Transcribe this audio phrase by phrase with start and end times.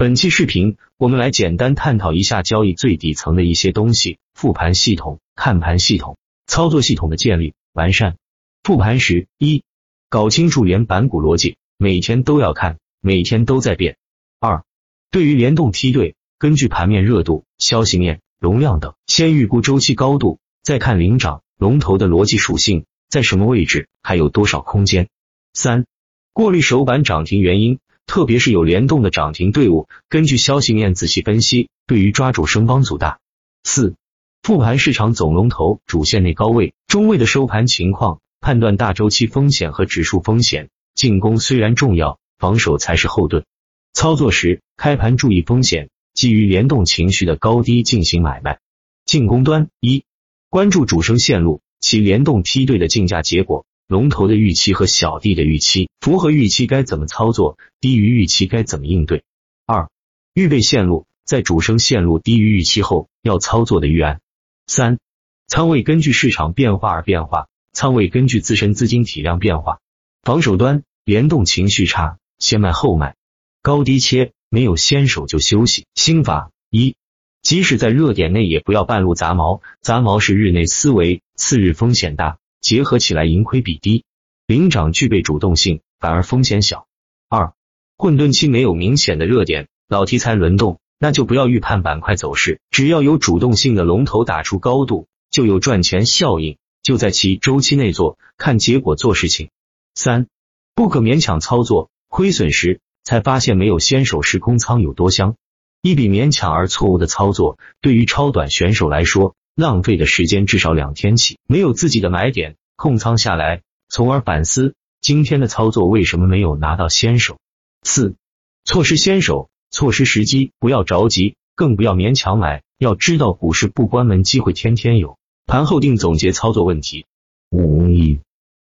[0.00, 8.16] 本期视频，我们来简单探讨一下交易最底层的一些东西：复盘系统、看盘系统、操作系统的建立完善。
[8.62, 9.62] 复盘时，一、
[10.08, 13.98] 搞清楚连板股逻辑，每天都要看，每天都在变。
[14.38, 14.64] 二、
[15.10, 25.10] 对于联动梯队，根据盘面热度、消息面、容量等，先预估周期高度，再看领涨龙头的逻辑属性在什么位置，还有多少空间。
[25.52, 25.84] 三、
[26.32, 27.80] 过滤首板涨停原因。
[28.10, 33.20] 特别是有联动的涨停队伍，根据消息面仔细分析，对于抓住升帮组大。
[33.62, 33.94] 四、
[34.42, 40.70] 复盘市场总龙头主线内高位、中位的收盘情况，判断大周期风险和指数风险。
[40.96, 43.44] 进攻虽然重要，防守才是后盾。
[43.92, 48.58] 操作时开盘注意风险，基于联动情绪的高低进行买卖。
[49.06, 50.02] 进攻端一、
[50.48, 53.66] 关注主升线路，其联动梯队的竞价结果。
[53.90, 57.58] 龙头的预期和小弟的预期符合预期该怎么操作？
[57.80, 59.24] 低于预期该怎么应对？
[59.66, 59.90] 二、
[60.32, 64.20] 预备线路，在主升线路低于预期后要操作的预案。
[64.68, 65.00] 三、
[65.48, 69.80] 仓位根据市场变化而变化，仓位根据自身资金体量变化。
[70.22, 73.16] 防守端联动情绪差，先卖后买，
[73.60, 75.86] 高低切，没有先手就休息。
[75.96, 76.94] 心法一，
[77.42, 82.38] 即使在热点内也不要半路砸毛，砸毛是日内思维，次日风险大。
[82.60, 84.04] 结合起来，盈亏比低，
[84.46, 86.86] 领涨具备主动性，反而风险小。
[87.28, 87.54] 二，
[87.96, 99.50] 混沌期没有明显的热点，老题材轮动，那就不要预判板块走势，只要有主动性的龙头打出高度，就有赚钱效应，就在其周期内做，看结果做事情。
[99.94, 100.26] 三，
[100.74, 105.36] 不可勉强操作，亏损时才发现没有先手时空仓有多香。
[105.82, 109.34] 一笔勉强而错误的操作，对于超短选手来说。
[109.60, 117.38] 浪费的时间至少两天起，没有自己的买点，控仓下来，从而反思今天的操作为什么没有拿到先手。
[117.82, 118.16] 四、
[118.64, 122.62] 错失先手，错失时机，不要着急，更不要勉强买。
[122.78, 127.04] 要知道股市不关门，机会天天有，盘后定总结操作问题。
[127.50, 127.86] 五、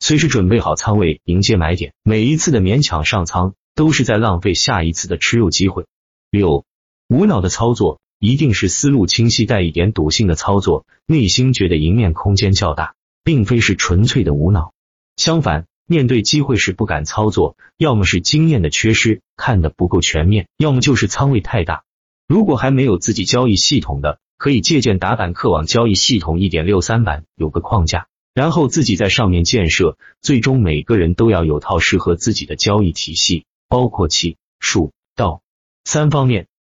[0.00, 1.92] 随时准备好仓位，迎接买点。
[2.02, 5.86] 每一次的勉强上仓，都是在浪费下一次的吃肉机会。
[6.30, 6.64] 六、
[7.08, 8.00] 无脑的操作。
[8.20, 12.94] 一定是思路清晰、带一点赌性的操作，内心觉得赢面空间较大，
[13.24, 14.74] 并非是纯粹的无脑。
[15.16, 21.84] 相反，面对机会时不敢操作，要么是经验的缺失，看得不够全面，要么就是仓位太大。
[22.28, 29.96] 如果还没有自己交易系统的，可以借鉴打板客网交易系统一点六三版，有个框架，然后自己在上面建设。
[30.20, 35.40] 最终每个人都要有套适合自己的交易体系，包括气、数、道
[35.84, 36.48] 三方面。